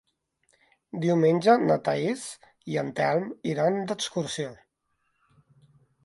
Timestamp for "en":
2.83-2.89